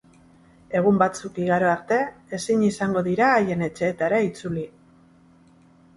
Egun 0.79 0.95
batzuk 1.01 1.37
igaro 1.43 1.69
arte 1.73 1.99
ezin 2.39 2.65
izango 2.71 3.05
dira 3.11 3.29
haien 3.35 3.63
etxeetara 3.69 4.23
itzuli. 4.33 4.65